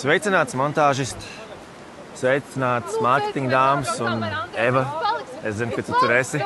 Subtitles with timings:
[0.00, 1.26] Sveicināts montāžists,
[2.16, 4.22] sveicināts mārketinga dāmas un
[4.56, 4.86] Eva.
[5.44, 6.40] Es zinu, ka tu tur esi.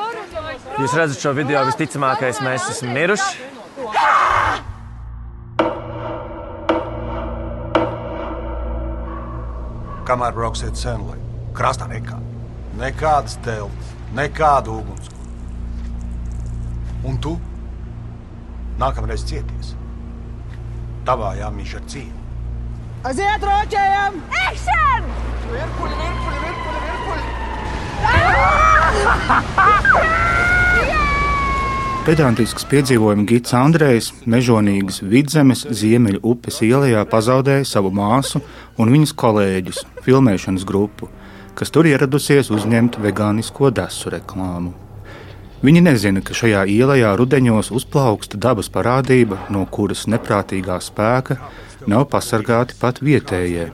[0.75, 3.47] Jūs redzat šo video, visticamākais mēs esam miruši.
[10.09, 11.15] Kamēr brauksiet senlī,
[11.55, 12.19] krastā nekā.
[12.81, 15.31] Nekādas telpas, nekādu ugunskura.
[17.07, 17.37] Un tu
[18.83, 19.77] nākamreiz cieties.
[21.07, 21.89] Tavā jāmīž ar
[23.05, 24.15] Aiziet, roķējam!
[24.47, 25.03] Action!
[25.51, 27.25] Virpuļi, virpuļi, virpuļi, virpuļi!
[32.07, 38.41] Pedantisks piedzīvojuma gids Andrejs mežonīgas vidzemes ziemeļu upes ielā pazaudēja savu māsu
[38.81, 41.05] un viņas kolēģus, filmēšanas grupu,
[41.53, 44.84] kas tur ieradusies uzņemt vegānisko desu reklāmu.
[45.65, 51.39] Viņi nezina, ka šajā ielā rudeņos uzplauksta dabas parādība, no kuras neprātīgā spēka
[51.89, 53.71] nav pasargāti pat vietējie.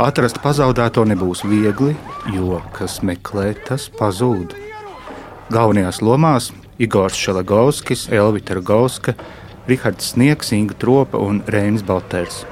[0.00, 1.92] Atrast pazaudēto nebūs viegli,
[2.32, 4.54] jo kas meklē, tas pazūd.
[5.52, 6.48] Galvenajās lomās
[6.80, 9.12] Igors Šalagovskis, Elvita Rogauska,
[9.68, 12.46] Rihards Sniegs, Inga Tropa un Reinis Balters.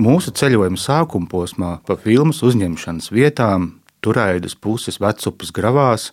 [0.00, 6.12] Mūsu ceļojuma sākuma posmā pa filmas uzņemšanas vietām, turēdas puses vecupas gravās,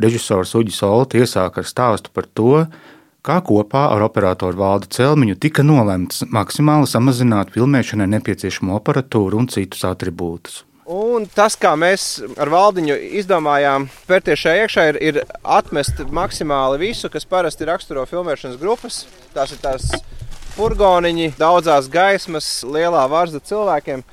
[0.00, 2.66] režisors Uģis Olts iesāk ar stāstu par to,
[3.26, 9.84] kā kopā ar operatoru valdu Celmiņu tika nolemts maksimāli samazināt filmēšanai nepieciešamo aparatūru un citus
[9.88, 10.62] attribūtus.
[10.86, 17.10] Un tas, kā mēs ar valdiņu izdomājām, pērties šajā iekšā, ir, ir atmest maksimāli visu,
[17.10, 19.00] kas parasti raksturo filmēšanas grupas.
[19.34, 19.88] Tās ir tās
[20.54, 24.04] furgoniņi, daudzās gaismas, lielā varza cilvēkiem.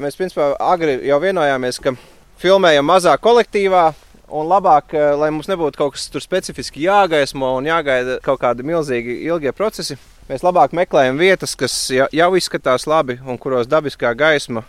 [0.00, 1.92] Mēs, principā, agri jau vienojāmies, ka
[2.40, 3.90] filmējam mazā kolektīvā,
[4.28, 8.64] Un labāk, eh, lai mums nebūtu kaut kas tur specifiski jāgaismo un jāgaida kaut kādi
[8.64, 9.98] milzīgi ilgie procesi,
[10.30, 14.64] mēs labāk meklējam vietas, kas jau izskatās labi un kuros dabiskā gaisma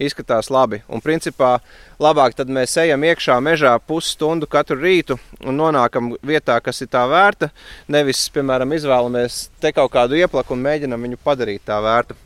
[0.00, 0.80] izskatās labi.
[0.88, 1.58] Un principā
[2.02, 7.04] labāk tad mēs ejam iekšā mežā pusstundu katru rītu un nonākam vietā, kas ir tā
[7.10, 7.50] vērta.
[7.88, 12.16] Nevis, piemēram, izvēlamies te kaut kādu ieplaku un mēģinam viņu padarīt tā vērta.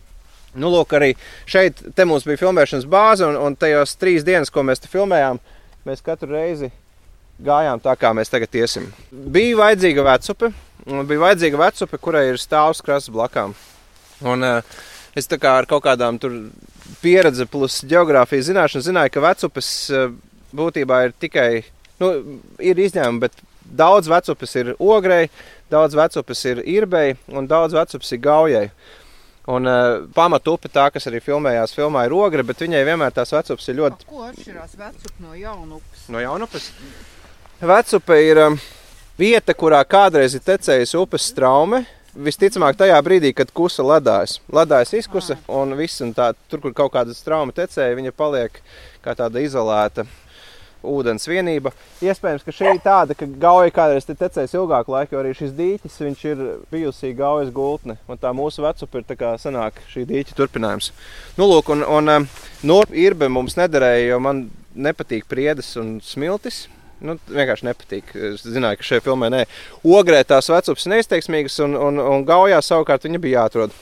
[0.58, 1.12] Nu, lūk, arī
[1.46, 5.38] šeit mums bija filmēšanas bāze, un, un tajos trīs dienas, ko mēs te filmējām,
[5.88, 6.70] mēs katru reizi
[7.44, 8.88] gājām tā, kā mēs tagad iesim.
[9.10, 10.52] Bija vajadzīga vecupe,
[10.84, 13.54] bija vajadzīga vecupe, kurai ir stāvs krasts blakām.
[14.26, 14.78] Un, uh,
[15.16, 16.18] es kā ar kaut kādām
[17.02, 20.08] pieredzi plus geogrāfijas zināšanu zināju, ka vecupes uh,
[20.58, 21.50] būtībā ir tikai,
[22.02, 22.12] nu,
[22.58, 23.38] ir izņēmumi, bet
[23.78, 25.28] daudz vecupes ir ogrei,
[25.70, 28.66] daudz vecupes ir irbei un daudz vecupes ir gaujai.
[29.48, 33.32] Un uh, pamatu upe, tā, kas arī filmējās, filmā ir ogre, bet viņai vienmēr tās
[33.32, 34.08] vecupas ir ļoti.
[34.10, 36.02] Ko atšķirās vecupa no jaunupes?
[36.12, 36.66] No jaunupes?
[37.70, 38.58] Vecupe ir um,
[39.16, 41.86] vieta, kurā kādreiz ir tecējusi upes straume.
[42.18, 46.92] Visticamāk, tajā brīdī, kad kusa ledājas, ledājas izkusa un viss, un tā, tur, kur kaut
[46.98, 48.60] kāda strauma tecēja, viņa paliek
[49.04, 50.04] kā tāda izolēta
[50.86, 51.72] ūdens vienība.
[52.04, 55.54] Iespējams, ka šī ir tāda, ka gauja kādreiz te tecēs ilgāku laiku, jo arī šis
[55.58, 55.98] dīķis
[56.30, 57.98] ir bijusi gaujas gultne.
[58.08, 60.92] Un tā mūsu vecupa ir kā sanāk šī dīķa turpinājums.
[61.38, 62.28] Nu, lūk, un, un um,
[62.62, 66.66] no irbe mums nederēja, jo man nepatīk priedes un smiltis.
[66.98, 68.08] Nu, vienkārši nepatīk.
[68.32, 69.44] Es zināju, ka šajā filmā nē.
[69.86, 73.76] Ogrē tās vecupas neizteiksmīgas, un, un, un gaujā savukārt viņa bija jāatrod.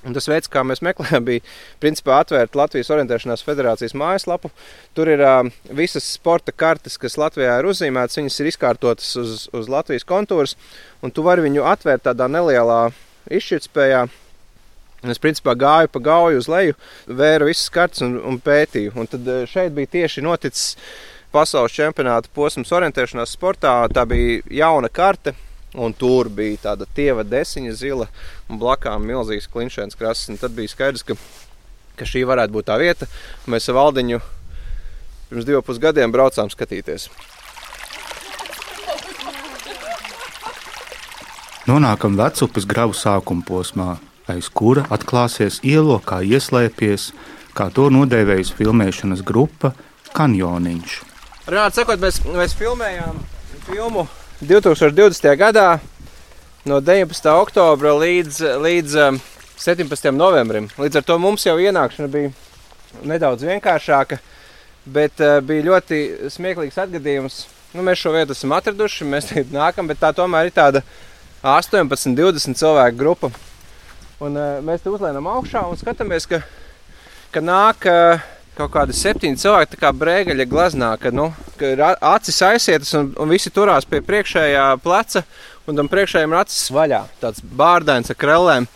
[0.00, 1.42] Un tas veids, kā mēs meklējām, bija
[1.82, 4.48] principā atvērt Latvijas Orientēšanās federācijas mājaslapu.
[4.96, 9.68] Tur ir uh, visas sporta kartes, kas Latvijā ir uzzīmētas, viņas ir izkārtotas uz, uz
[9.68, 10.56] Latvijas kontūras,
[11.04, 12.86] un tu vari viņu atvērt tādā nelielā
[13.28, 14.06] izšķirtspējā.
[15.12, 16.74] Es principā gāju pa gauju uz leju,
[17.08, 18.96] vēru visas kartes un, un pētīju.
[19.00, 20.74] Un tad šeit bija tieši noticis
[21.32, 23.76] pasaules čempionāta posms orientēšanās sportā.
[23.92, 25.36] Tā bija jauna karte,
[25.78, 28.08] Un tur bija tāda tieva desiņa, zila
[28.50, 30.30] un blakām milzīgs klinšēns krasts.
[30.40, 31.14] Tad bija skaidrs, ka,
[31.94, 33.06] ka šī varētu būt tā vieta.
[33.46, 34.18] Mēs ar valdiņu
[35.30, 37.06] pirms diviem pusgadiem braucām skatīties.
[41.70, 43.92] Nonākam vecupes gravu sākuma posmā,
[44.26, 47.12] aiz kura atklāsies ielo, kā ieslēpties,
[47.54, 49.70] kā to nodēvējas filmēšanas grupa
[50.16, 50.96] Kanjoniņš.
[51.46, 53.22] Runājot, sakot, mēs, mēs filmējām
[53.68, 54.08] filmu
[54.40, 55.36] 2020.
[55.36, 55.78] gadā
[56.64, 57.26] no 19.
[57.36, 58.94] oktobra līdz, līdz
[59.60, 60.08] 17.
[60.08, 60.68] Um, novembrim.
[60.80, 62.30] Līdz ar to mums jau ienākšana bija
[63.04, 64.16] nedaudz vienkāršāka,
[64.88, 66.00] bet uh, bija ļoti
[66.32, 67.42] smieklīgs atgadījums.
[67.74, 70.82] Nu, mēs šo vietu esam atraduši, mēs šeit nākam, bet tā tomēr ir tāda
[71.44, 73.34] 18, 20 cilvēku grupa.
[74.24, 76.40] Un, uh, mēs te uzlēnām augšā un skatāmies, ka,
[77.36, 77.84] ka nāk.
[77.84, 81.30] Uh, kaut kādi septiņi cilvēki, kā brēgaļa glaznā, ka, nu,
[81.60, 85.24] ka ir acis aizsietas un, un visi turās pie priekšējā pleca,
[85.68, 87.04] un tam priekšējiem ir acis vaļā.
[87.22, 88.68] Tāds bārdains ar krellēm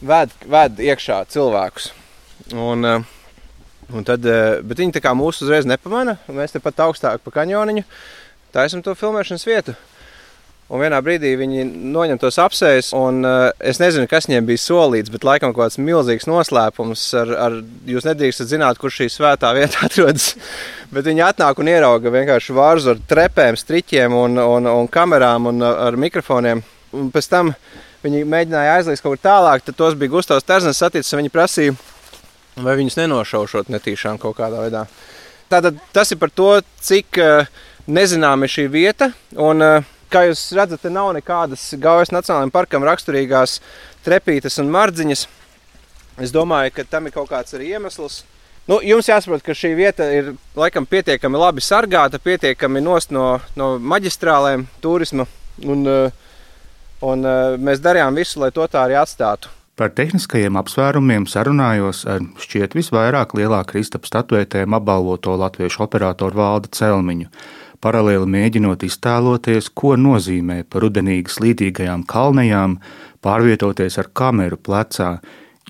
[0.00, 1.90] ved, ved iekšā cilvēkus.
[2.52, 3.06] Un, uh,
[3.92, 6.18] un tad, uh, bet viņi tā kā mūsu uzreiz nepamana.
[6.32, 7.86] Mēs tepat augstāk pa kanjoniņu
[8.52, 9.74] taisam to filmēšanas vietu.
[10.72, 15.12] Un vienā brīdī viņi noņem tos apsēs, un uh, es nezinu, kas viņiem bija solīts,
[15.12, 17.02] bet laikam kaut kāds milzīgs noslēpums.
[17.20, 20.30] Ar, ar, jūs nedrīkstat zināt, kur šī svētā vieta atrodas.
[20.88, 25.60] bet viņi atnāk un ierauga vienkārši vārzu ar trepēm, striķiem un, un, un kamerām un
[25.68, 26.64] ar mikrofoniem.
[26.96, 27.52] Un pēc tam
[28.00, 31.76] viņi mēģināja aizliegt kaut kur tālāk, tad tos bija Gustavs Terzens saticis, un viņi prasīja,
[32.64, 34.86] vai viņus nenošaušot netīšām kaut kādā veidā.
[35.52, 37.44] Tātad tas ir par to, cik uh,
[37.92, 39.12] nezināma ir šī vieta.
[39.36, 43.60] Un, uh, Kā jūs redzat, te nav nekādas Gaujas Nacionālajiem parkam raksturīgās
[44.04, 45.22] trepītes un mardziņas.
[46.20, 48.18] Es domāju, ka tam ir kaut kāds arī iemesls.
[48.68, 53.72] Nu, jums jāsaprot, ka šī vieta ir laikam pietiekami labi sargāta, pietiekami nost no, no
[53.80, 55.26] maģistrālēm, turisma.
[55.64, 55.88] Un,
[57.02, 57.26] un
[57.64, 59.50] mēs darījām visu, lai to tā arī atstātu.
[59.80, 67.32] Par tehniskajiem apsvērumiem sarunājos ar šķiet visvairāk lielā Kristapa statuētēm apbalvoto latviešu operatoru Valdu Celmiņu
[67.82, 72.78] paralēli mēģinot iztēloties, ko nozīmē pa rudenīgi slīdīgajām kalnejām
[73.24, 75.16] pārvietoties ar kameru plecā,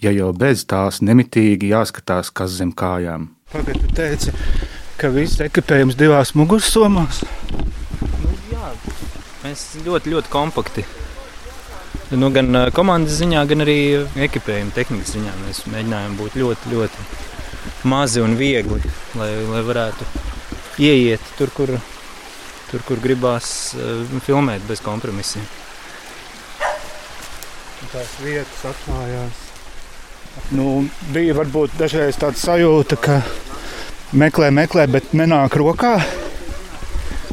[0.03, 3.31] ja jau bez tās nemitīgi jāskatās, kas zem kājām.
[3.53, 4.33] Pagaidā, tu teici,
[5.01, 7.23] ka viss ekipējums divās mugursomās.
[8.23, 8.73] Nu, jā,
[9.45, 10.85] mēs ļoti, ļoti kompakti.
[12.13, 13.79] Nu, gan komandas ziņā, gan arī
[14.27, 18.83] ekipējuma tehnikas ziņā mēs mēģinājām būt ļoti, ļoti mazi un viegli,
[19.17, 20.09] lai, lai varētu
[20.83, 21.73] ieiet tur, kur
[22.73, 23.47] tur, kur gribās
[23.77, 25.45] uh, filmēt bez kompromisiem.
[27.93, 29.41] Tās vietas atklājās.
[30.57, 30.67] Nu,
[31.13, 33.19] bija varbūt dažreiz tāda sajūta, ka
[34.17, 35.99] meklē, meklē, bet nenāk rokā.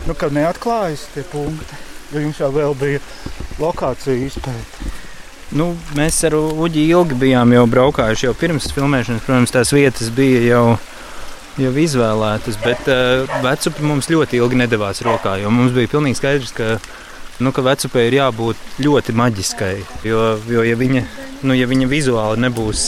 [0.07, 1.79] Nu, kad neatklājas tie punkti,
[2.11, 2.99] jo jums jau vēl bija
[3.59, 4.91] lokācija izpēta.
[5.55, 9.23] Nu, mēs ar Uģi ilgi bijām jau braukājuši jau pirms filmēšanas.
[9.25, 10.63] Protams, tās vietas bija jau
[11.63, 16.53] jau izvēlētas, bet uh, vecupi mums ļoti ilgi nedavās rokā, jo mums bija pilnīgi skaidrs,
[16.55, 16.77] ka,
[17.43, 19.75] nu, ka vecupē ir jābūt ļoti maģiskai,
[20.07, 21.05] jo, jo ja, viņa,
[21.43, 22.83] nu, ja viņa vizuāli nebūs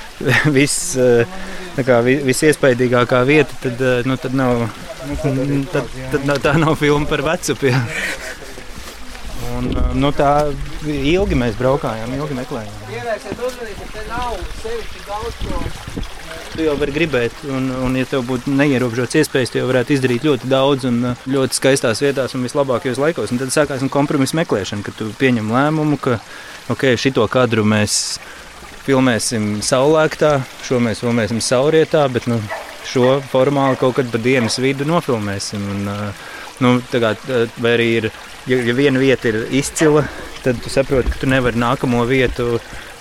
[0.56, 0.94] viss.
[1.00, 1.42] Uh,
[1.82, 4.68] kā, visiespaidīgākā vieta, tad, uh, nu, tad, nav,
[5.72, 7.80] tad, tad nav, tā nav filma par vecupiem.
[9.54, 10.30] Un, nu, tā
[10.86, 12.80] ilgi mēs braukājām, ilgi meklējām.
[12.94, 16.13] Ievērsiet uzmanību, ka te nav sevišķi daudz ko
[16.54, 20.26] Tu jau vari gribēt, un, un ja tev būtu neierobežots iespējas, tu jau varētu izdarīt
[20.26, 23.32] ļoti daudz un uh, ļoti skaistās vietās un vislabākajos laikos.
[23.34, 26.20] Un tad sākās kompromisa meklēšana, kad tu pieņem lēmumu, ka
[26.70, 28.20] ok, šito kadru mēs
[28.84, 32.38] filmēsim saulēktā, šo mēs filmēsim saurietā, bet nu,
[32.86, 35.66] šo formāli kaut kad pa dienas vidu nofilmēsim.
[35.74, 36.24] Un, uh,
[36.62, 37.14] nu, kā,
[37.58, 38.10] vai arī ir,
[38.46, 40.04] ja, ja viena vieta ir izcila,
[40.44, 42.58] tad tu saproti, ka tu nevari nākamo vietu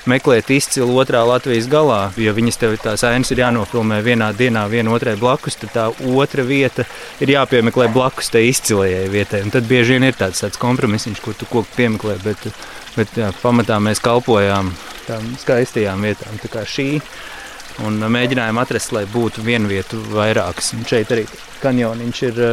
[0.09, 2.01] meklēt izcilu otrā Latvijas galā.
[2.19, 6.45] Ja viņas tev tās ainas ir jānofilmē vienā dienā, viena otrai blakus, tad tā otra
[6.47, 6.85] vieta
[7.23, 9.43] ir jāpiemeklē blakus tai izcilajai vietai.
[9.45, 12.47] Un tad bieži vien ir tāds, tāds kompromiss, kur tu koku piemeklē, bet,
[12.97, 14.73] bet jā, pamatā mēs kalpojām
[15.07, 16.39] tām skaistajām vietām.
[16.43, 16.89] Tā kā šī
[17.83, 20.73] un mēģinājām atrast, lai būtu viena vieta vairākas.
[20.77, 21.25] Un šeit arī
[21.63, 22.43] kanjoniņš ir,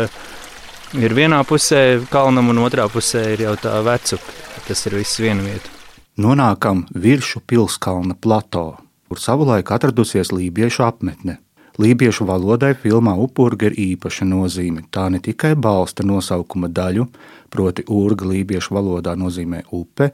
[1.02, 1.82] ir vienā pusē
[2.12, 4.38] kalnam, un otrā pusē ir jau tā vecupa.
[4.70, 5.79] Tas ir viss viena vieta
[6.20, 8.76] nonākam virsmu pilskalna plato,
[9.08, 11.38] kur savulaik atradusies lībiešu apmetne.
[11.80, 14.82] Lībiešu valodai filmā upurga ir īpaša nozīme.
[14.92, 17.06] Tā ne tikai balsta nosaukuma daļu,
[17.48, 20.10] proti, urga lībiešu valodā nozīmē upe,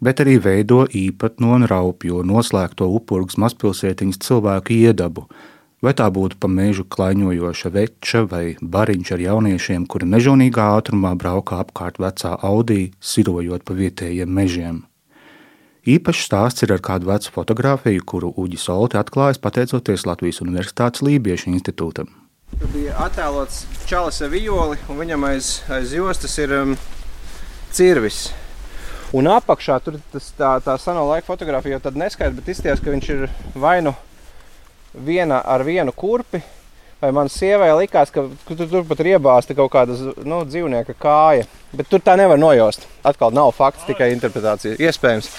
[0.00, 5.26] bet arī veido īpatno un raupjo noslēgto upurgas mazpilsētiņas cilvēku iedabu,
[5.84, 11.60] vai tā būtu pa mežu klaiņojoša veča vai bariņš ar jauniešiem, kuri mežonīgā ātrumā braukā
[11.66, 14.86] apkārt vecā audī, sirojot pa vietējiem mežiem.
[15.88, 21.48] Īpašs stāsts ir ar kādu vecu fotografiju, kuru Uģis Solti atklājis pateicoties Latvijas Universitātes Lībiešu
[21.54, 22.10] institūtam.
[22.52, 26.74] Tur bija attēlots čalis ar violi, un viņam aiz, aiz jostas ir um,
[27.72, 28.26] cirvis.
[29.16, 32.92] Un apakšā tur tas, tā, tā seno laika fotografija jau tad neskaidrs, bet izskatās, ka
[32.92, 33.24] viņš ir
[33.56, 33.94] vai nu
[34.92, 36.42] viena ar vienu kurpi,
[37.00, 39.96] vai man sievai likās, ka tur turpat ir iebāzta kaut kāda
[40.28, 41.48] nu, dzīvnieka kāja.
[41.72, 42.84] Bet tur tā nevar nojaust.
[43.06, 44.76] Atkal nav fakts, tikai interpretācija.
[44.76, 45.32] Iespējams.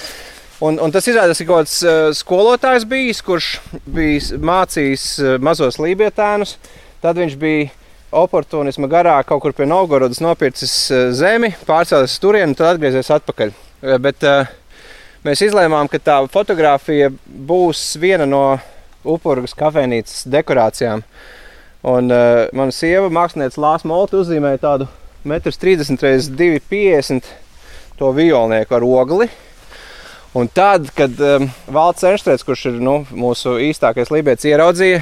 [0.62, 3.46] Un, un tas izrādās, ka kaut kāds uh, skolotājs bijis, kurš
[3.90, 6.54] bija mācījis uh, mazos lībietēnus.
[7.02, 7.72] Tad viņš bija
[8.14, 13.10] oportunisma garā kaut kur pie Novgorodas nopircis uh, zemi, pārcēlies uz turieni un tad atgriezies
[13.18, 13.56] atpakaļ.
[14.06, 14.54] Bet uh,
[15.26, 18.46] mēs izlēmām, ka tā fotografija būs viena no
[19.02, 21.02] upurgas kafejnīcas dekorācijām.
[21.90, 24.94] Un uh, mana sieva, mākslinieca Lāsa Molta, uzzīmēja tādu
[25.26, 27.24] 1,30 m x 2,50 m
[27.98, 29.34] to violnieku ar ogli
[30.34, 35.02] Un tad, kad um, Valts Enštrēts, kurš ir nu, mūsu īstākais lībijams, ieraudzīja,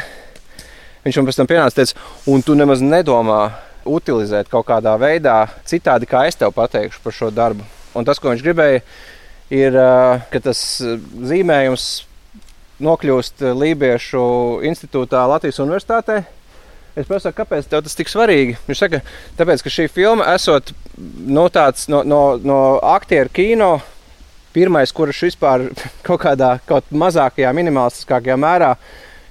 [1.04, 3.44] viņš man pēc tam pienāca un teica, un tu nemaz nedomā
[3.86, 7.68] utilizēt kaut kādā veidā citādi, kā es tev pateikšu par šo darbu.
[7.94, 8.82] Un tas, ko viņš gribēja,
[9.54, 11.86] ir, uh, ka tas zīmējums
[12.82, 14.26] nokļūst Lībiešu
[14.66, 16.24] institūtā Latvijas Universitātē.
[16.98, 18.58] Es prasu, kāpēc tas tik svarīgi.
[18.66, 19.04] Viņš saka,
[19.38, 22.60] tāpēc, ka šī filma esot nu, tāds no, no, no
[22.98, 23.72] aktieru kino
[24.56, 25.70] pirmais, kurš vispār
[26.08, 28.74] kaut kādā kaut mazākajā, minimālistiskākajā mērā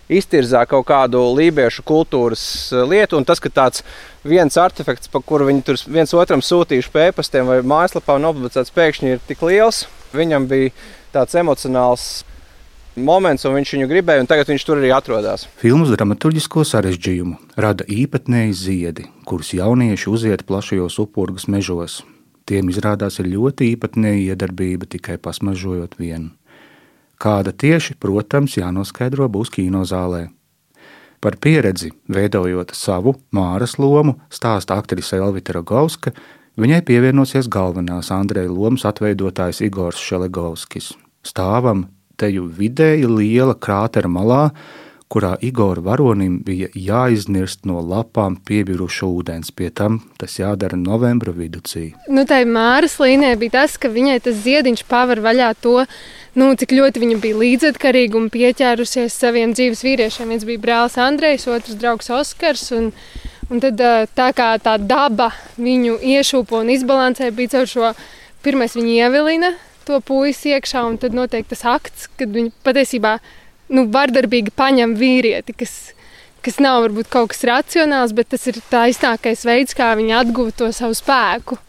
[0.09, 3.19] iztirzā kaut kādu lībiešu kultūras eh, lietu.
[3.19, 3.85] Un tas, ka tāds
[4.27, 9.15] viens artefakts, pa kuru viņi tur viens otram sūtījuši pēpastiem vai mājaslapā un nopublicēts, pēkšņi
[9.15, 10.73] ir tik liels, viņam bija
[11.15, 12.09] tāds emocionāls
[12.99, 15.47] moments, un viņš viņu gribēja, un tagad viņš tur arī atrodas.
[15.61, 22.03] Filmas dramaturgisko sarežģījumu rada īpatnēji ziedi, kurus jaunieši uziet plašajos upurgas mežos.
[22.49, 26.31] Tiem izrādās ir ļoti īpatnēja iedarbība tikai pasmažojot vienu.
[27.21, 30.29] Kāda tieši, protams, jānoskaidro būs kinozālē.
[31.21, 36.15] Par pieredzi, veidojot savu māras lomu, stāsta aktrise Elvita Rogovska,
[36.57, 40.93] viņai pievienosies galvenās Andreja lomas atveidotājs Igors Šelegovskis.
[41.27, 44.53] Stāvam teju vidēji liela krātera malā,
[45.09, 49.53] kurā Igora varonim bija jāiznirst no lapām piebiruša ūdens.
[49.57, 51.63] Pie tam tas jādara novembra vidū.
[52.09, 55.87] Nu, tā māras līnija bija tas, ka viņai tas ziediņš paver vaļā to,
[56.39, 60.35] nu, cik ļoti viņa bija līdzatkarīga un pieķērusies saviem dzīves vīriešiem.
[60.35, 62.69] Viens bija brālis Andrejs, otrs draugs Oskars.
[62.77, 62.93] Un,
[63.49, 63.81] un tad
[64.19, 67.95] tā kā tā daba viņu iešūpo un izbalansē, bija caur šo
[68.45, 69.57] pirmais viņa ievilina
[69.89, 73.17] to puisi iekšā, un tad notiek tas akts, kad viņa patiesībā
[73.73, 75.75] nu, vardarbīgi paņem vīrieti, kas,
[76.45, 80.55] kas nav varbūt kaut kas racionāls, bet tas ir tā īstākais veids, kā viņi atguva
[80.57, 81.61] to savu spēku.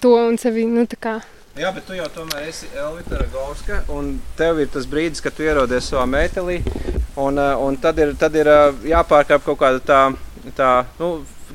[0.00, 1.18] To un sevi, nu, tā kā.
[1.58, 5.44] Jā, bet tu jau tomēr esi Elvita Ragauska, un tev ir tas brīdis, kad tu
[5.44, 6.60] ierodies savā metālī,
[7.20, 10.00] un, eh, un tad ir, tad ir eh, jāpārkāp kaut kāda tā,
[10.56, 11.10] tā nu,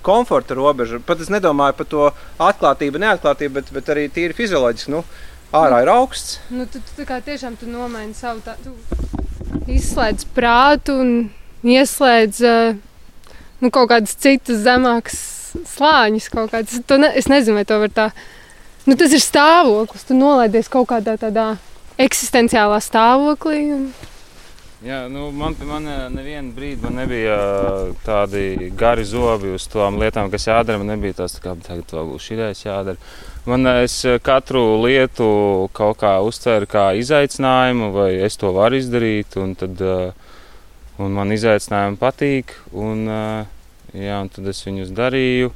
[0.05, 0.99] komforta robeža.
[1.01, 4.93] Pat es nedomāju par to atklātību, neatklātību, bet, bet arī tīri fizioloģiski.
[4.93, 5.01] Nu,
[5.55, 6.37] ārā ir augsts.
[6.53, 8.75] Nu, tu, tu, tu kā tiešām tu nomaini savu tādu
[9.71, 11.13] izslēdz prātu un
[11.65, 12.77] ieslēdz uh,
[13.61, 15.19] nu, kaut kādas citas zemākas
[15.75, 16.29] slāņus.
[16.99, 18.09] Ne, es nezinu, vai to var tā.
[18.85, 20.05] Nu, tas ir stāvoklis.
[20.05, 21.55] Tu nolaidies kaut kādā tādā
[22.01, 23.61] eksistenciālā stāvoklī.
[23.73, 23.87] Un...
[24.85, 27.37] Jā, nu, man man nevienu brīdi man nebija
[28.05, 30.81] tādi gari zobi uz tām lietām, kas jādara.
[30.81, 33.15] Man nebija tas, kā tagad vēl būs šī ideja jādara.
[33.45, 35.25] Man es katru lietu
[35.77, 39.83] kaut kā uztveru kā izaicinājumu, vai es to varu izdarīt, un, tad,
[40.97, 43.05] un man izaicinājumi patīk, un,
[43.93, 45.53] jā, un tad es viņus darīju.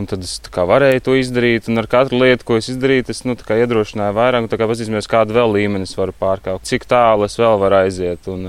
[0.00, 3.36] Un tad es varēju to izdarīt, un ar katru lietu, ko es izdarīju, es nu,
[3.36, 7.82] iedrošināju vairāk, kā pazīstams, kādu vēl līmeni es varu pārkāpt, cik tālu es vēl varu
[7.84, 8.26] aiziet.
[8.32, 8.48] Un,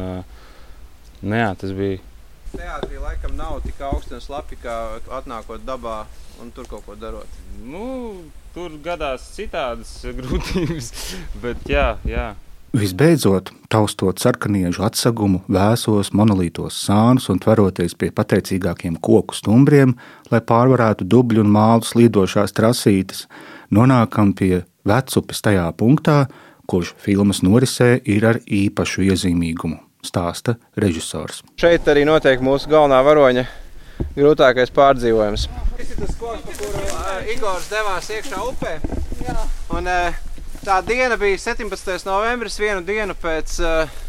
[1.21, 1.99] nu, jā, tas bija.
[2.55, 4.79] Teātrī laikam nav tik augsts un slapi, kā
[5.19, 6.05] atnākot dabā
[6.41, 7.37] un tur kaut ko darot.
[7.63, 8.23] Nu,
[8.55, 10.91] tur gadās citādas grūtības,
[11.43, 12.33] bet jā, jā.
[12.75, 19.93] Visbeidzot, taustot sarkaniežu atsagumu, vēsos, monolītos sānus un tveroties pie pateicīgākiem koku stumbriem,
[20.27, 23.29] lai pārvarētu dubļu un mālu slīdošās trasītes,
[23.71, 26.25] nonākam pie vecupes tajā punktā,
[26.67, 31.45] kurš filmas norisē ir ar īpašu iezīmīgumu, stāsta režisors.
[31.61, 33.45] Šeit arī notiek mūsu galvenā varoņa
[34.15, 35.47] grūtākais pārdzīvojums.
[35.75, 38.73] Tas ir tas koks, pa kuru uh, Igors devās iekšā upē.
[39.25, 39.37] Jā.
[39.75, 40.17] Un, uh,
[40.65, 42.07] tā diena bija 17.
[42.07, 44.01] novembris, vienu dienu pēc uh,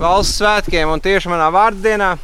[0.00, 2.16] valsts svētkiem un tieši manā vārdienā.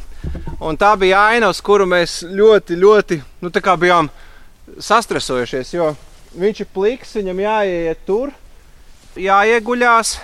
[0.57, 4.09] Un tā bija aina, uz kuru mēs ļoti, ļoti nu, bijām
[4.81, 5.73] sastresojušies.
[5.75, 5.93] Jo
[6.37, 8.33] viņš ir pliks, viņam jāiet tur,
[9.17, 10.17] jāieguļās.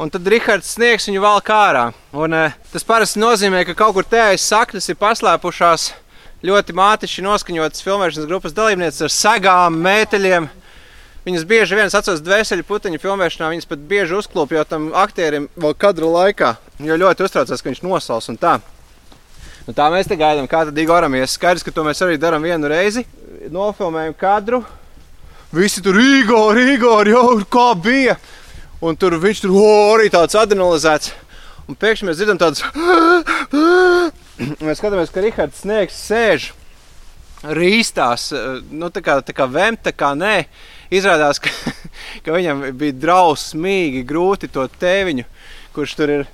[0.00, 1.90] Un tad Rahards sniegs viņu vēl kārā.
[2.16, 5.90] Un, uh, tas parasti nozīmē, ka kaut kur aiz saknes ir paslēpušās
[6.40, 10.48] ļoti mātiši noskaņotas filmēšanas grupas dalībnieces ar segām, mēteļiem.
[11.26, 16.08] Viņas bieži vien atceras dvēseli puteņu filmēšanā, viņas pat bieži uzklūpj tam aktierim vēl kadra
[16.14, 18.56] laikā, jo ļoti uztraucās, ka viņš nosals un tā.
[19.66, 21.36] Nu, tā mēs te gaidām, kā tad Igoram ies.
[21.36, 23.04] Skaidrs, ka to mēs arī darām vienu reizi.
[23.52, 24.64] Nofilmējam kadru.
[25.52, 28.16] Visi tur Igor, Igor, jau kā bija.
[28.80, 31.12] Un tur viņš tur oh, arī tāds adrenalizēts.
[31.68, 32.64] Un pēkšņi mēs dzirdam tādus.
[34.66, 36.48] mēs skatāmies, ka Rahards sniegs sēž
[37.56, 38.30] rīstās,
[38.72, 40.44] nu, tā kā, tā kā vem, tā kā nē.
[40.92, 41.52] Izrādās, ka,
[42.24, 45.26] ka viņam bija drausmīgi grūti to tēviņu,
[45.76, 46.26] kurš tur ir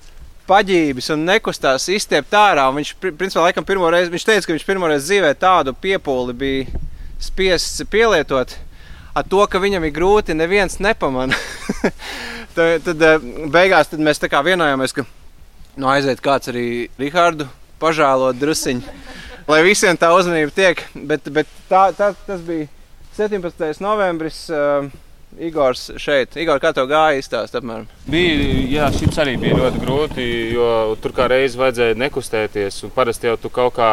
[0.46, 2.68] paģības un nekustās izstiept ārā.
[2.74, 6.84] Viņš, principā, laikam, pirmo reizi, viņš teica, ka viņš pirmo reizi dzīvē tādu piepūli bija
[7.22, 8.54] spiests pielietot
[9.16, 11.36] ar to, ka viņam ir grūti, neviens nepamana.
[12.56, 13.06] tad, tad
[13.52, 15.06] beigās tad mēs tā kā vienojāmies, ka
[15.76, 16.66] nu, aiziet kāds arī
[17.00, 17.48] Rihardu
[17.80, 18.96] pažēlot drusiņu,
[19.52, 20.84] lai visiem tā uzmanība tiek.
[20.94, 22.68] Bet, bet tā, tā, tas bija
[23.16, 23.82] 17.
[23.84, 24.46] novembris.
[24.52, 24.92] Uh,
[25.36, 27.84] Igors šeit, Igor, kā tev gāja izstāst apmēram?
[28.08, 28.36] Bija,
[28.72, 30.68] jā, šis arī bija ļoti grūti, jo
[31.02, 33.90] tur kā reiz vajadzēja nekustēties, parasti jau tu kaut kā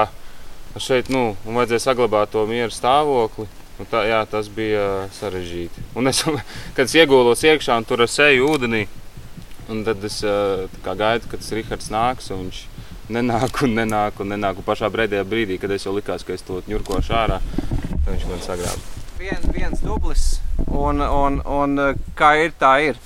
[0.79, 3.49] šeit, nu, vajadzēja saglabāt to mieru stāvokli.
[3.83, 4.87] Un tā, jā, tas bija
[5.19, 5.83] sarežģīti.
[5.99, 6.23] Un es,
[6.75, 8.85] kad es iegūlos iekšā un tur ar seju ūdenī,
[9.67, 12.63] tad es kā, gaidu, kad tas Rihards nāks, viņš
[13.13, 14.63] nenāk un nenāk un nenāk.
[14.63, 17.43] Un pašā brīdī, brīdī, kad es jau likās, ka es to ņurkošu ārā,
[17.93, 21.83] tad viņš man sagrāba vien, viens dublis, un, un, un
[22.17, 22.99] kā ir, tā ir.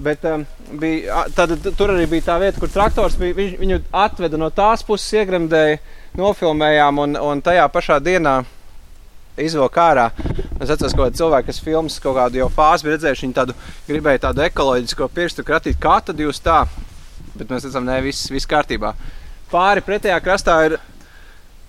[0.00, 0.44] Bet um,
[0.80, 3.36] bija, tad, tur arī bija tā vieta, kur traktors bija.
[3.36, 5.80] Viņ, viņu atveda no tās puses, iegremdēja,
[6.18, 8.38] nofilmējām, un, un tajā pašā dienā
[9.46, 10.06] izvilka ārā.
[10.60, 13.56] Es atceros, ka cilvēki, kas filmas kaut kādu jau fāzi redzējuši, viņi tādu
[13.88, 15.80] gribēja tādu ekoloģisko pirkstu kratīt.
[15.80, 16.62] Kā tad jūs tā?
[17.34, 18.94] Bet mēs redzam, ne viss, viss kārtībā.
[19.50, 20.78] Pāri pretējā krastā ir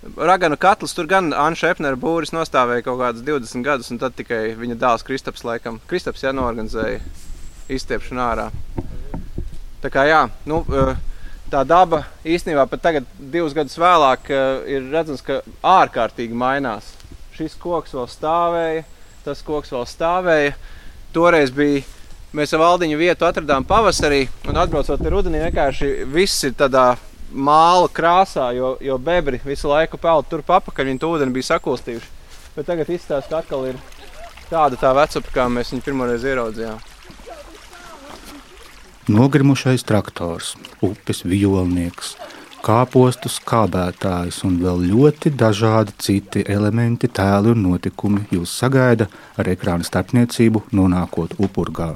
[0.02, 4.48] Raganu katls tur gan Anša Epnera būris nostāvēja kaut kādus 20 gadus, un tad tikai
[4.58, 6.98] viņa dēls Kristaps, laikam, Kristaps jā, norganizēja
[7.70, 8.48] izstiepšanu ārā.
[9.82, 10.96] Tā kā jā, nu, eh,
[11.54, 16.90] tā daba īstenībā pat tagad, divus gadus vēlāk, eh, ir redzams, ka ārkārtīgi mainās.
[17.32, 18.84] Šis koks vēl stāvēja,
[19.24, 20.54] tas koks vēl stāvēja.
[21.12, 21.82] Toreiz bija
[22.36, 26.92] mēs ar valdiņu vietu atradām pavasarī, un atbraucot rudenī, vienkārši viss ir tādā
[27.32, 32.10] māla krāsā, jo, jo bebri visu laiku peld tur papakaļ, viņi to ūdeni bija sakustījuši.
[32.56, 33.78] Bet tagad izstāsta, ka atkal ir
[34.50, 36.88] tāda tā vecupa, kā mēs viņu pirmoreiz ieraudzījām.
[39.12, 40.52] Nogrimušais traktors,
[40.84, 42.14] upes violnieks,
[42.62, 49.86] kāpostu skābētājs un vēl ļoti dažādi citi elementi, tēli un notikumi jūs sagaida ar ekrāna
[49.86, 51.92] starpniecību nonākot upurgā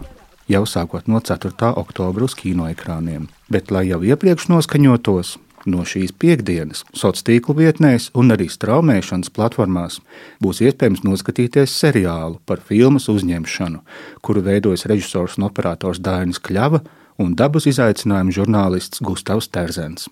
[0.49, 1.51] jau sākot no 4.
[1.75, 3.27] oktobra uz kinoekrāniem.
[3.51, 9.99] Bet, lai jau iepriekš noskaņotos, no šīs piekdienas sociālās tīkla vietnēs un arī straumēšanas platformās
[10.43, 13.83] būs iespējams noskatīties seriālu par filmu uzņemšanu,
[14.23, 16.85] kuru veidojas režisors un operators Dainis Kļava
[17.23, 20.07] un dabas izaicinājumu žurnālists Gustavs Terzens.